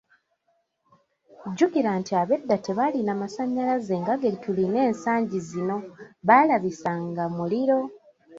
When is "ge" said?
4.21-4.31